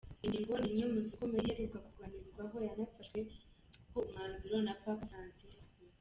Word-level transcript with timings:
Iyi 0.23 0.29
ngingo 0.29 0.55
ni 0.61 0.67
imwe 0.71 0.85
mu 0.93 0.99
zikomeye 1.07 1.41
iheruka 1.43 1.77
kuganirwaho 1.85 2.55
yanafashweho 2.67 3.39
umwanzuro 4.01 4.57
na 4.65 4.73
Papa 4.81 5.05
Faransisiko. 5.11 5.75